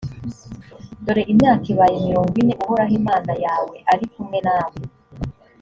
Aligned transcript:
dore 1.03 1.23
imyaka 1.33 1.65
ibaye 1.73 1.95
mirongo 2.07 2.33
ine 2.41 2.53
uhoraho 2.63 2.93
imana 3.01 3.33
yawe 3.45 3.75
ari 3.91 4.05
kumwe 4.11 4.37
nawe 4.47 4.75